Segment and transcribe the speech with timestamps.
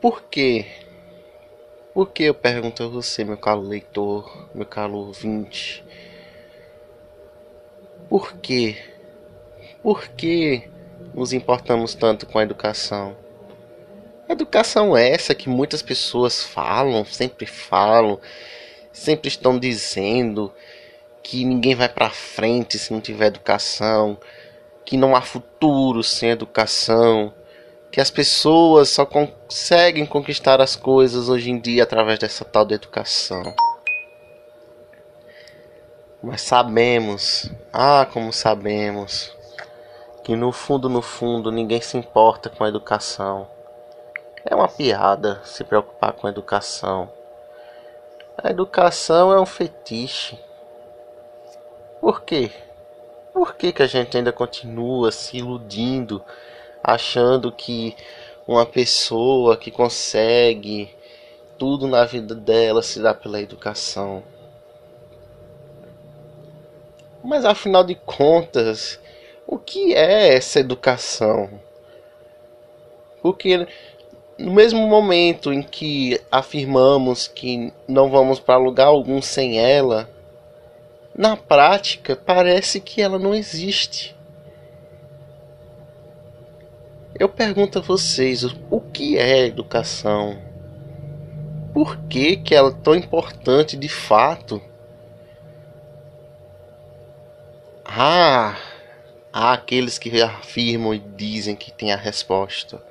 [0.00, 0.66] por quê?
[1.92, 5.84] Por que eu pergunto a você, meu caro leitor, meu caro ouvinte?
[8.08, 8.76] Por quê?
[9.82, 10.68] Por que
[11.14, 13.16] nos importamos tanto com a educação?
[14.28, 18.20] Educação é essa que muitas pessoas falam, sempre falam,
[18.92, 20.52] sempre estão dizendo
[21.22, 24.18] que ninguém vai para frente se não tiver educação,
[24.84, 27.34] que não há futuro sem educação,
[27.90, 32.74] que as pessoas só conseguem conquistar as coisas hoje em dia através dessa tal de
[32.74, 33.42] educação.
[36.22, 39.34] Mas sabemos, ah, como sabemos,
[40.22, 43.48] que no fundo, no fundo, ninguém se importa com a educação.
[44.44, 47.10] É uma piada se preocupar com a educação.
[48.38, 50.38] A educação é um fetiche.
[52.00, 52.50] Por quê?
[53.32, 56.22] Por que, que a gente ainda continua se iludindo,
[56.82, 57.94] achando que
[58.46, 60.90] uma pessoa que consegue
[61.58, 64.22] tudo na vida dela se dá pela educação?
[67.22, 68.98] Mas afinal de contas,
[69.46, 71.60] o que é essa educação?
[73.20, 73.66] Porque
[74.38, 80.08] no mesmo momento em que afirmamos que não vamos para lugar algum sem ela,
[81.14, 84.16] na prática parece que ela não existe.
[87.18, 90.40] Eu pergunto a vocês, o que é educação?
[91.72, 94.62] Por que, que ela é tão importante de fato?
[97.84, 98.56] Ah,
[99.32, 102.82] há aqueles que afirmam e dizem que tem a resposta.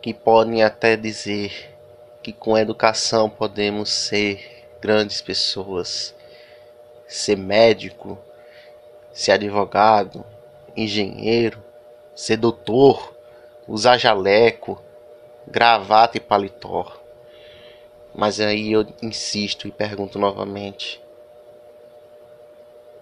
[0.00, 1.74] Que podem até dizer
[2.22, 6.14] que com educação podemos ser grandes pessoas
[7.12, 8.18] ser médico,
[9.12, 10.24] ser advogado,
[10.76, 11.62] engenheiro,
[12.14, 13.14] ser doutor,
[13.66, 14.82] usar jaleco,
[15.46, 16.92] gravata e paletó.
[18.14, 21.02] Mas aí eu insisto e pergunto novamente: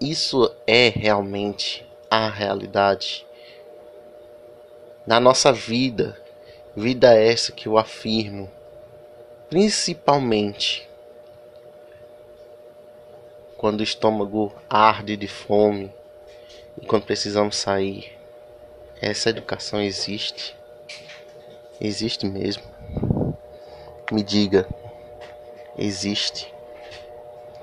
[0.00, 3.26] isso é realmente a realidade?
[5.06, 6.16] Na nossa vida,
[6.76, 8.50] vida essa que eu afirmo,
[9.48, 10.88] principalmente
[13.56, 15.92] quando o estômago arde de fome
[16.80, 18.19] e quando precisamos sair.
[19.02, 20.54] Essa educação existe?
[21.80, 22.62] Existe mesmo?
[24.12, 24.68] Me diga,
[25.78, 26.52] existe?